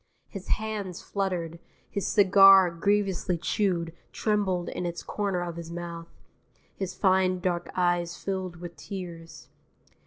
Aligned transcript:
His 0.29 0.47
hands 0.47 0.99
fluttered. 1.03 1.59
His 1.87 2.07
cigar, 2.07 2.71
grievously 2.71 3.37
chewed, 3.37 3.93
trembled 4.11 4.67
in 4.67 4.87
its 4.87 5.03
corner 5.03 5.41
of 5.41 5.57
his 5.57 5.69
mouth. 5.69 6.07
His 6.75 6.95
fine 6.95 7.39
dark 7.39 7.69
eyes 7.75 8.17
filled 8.17 8.55
with 8.55 8.75
tears. 8.77 9.49